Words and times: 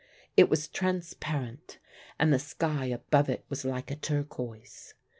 It 0.35 0.49
was 0.49 0.67
transparent, 0.67 1.77
and 2.17 2.33
the 2.33 2.39
sky 2.39 2.85
above 2.85 3.29
it 3.29 3.45
was 3.49 3.63
like 3.65 3.91
a 3.91 3.95
turquoise. 3.95 4.95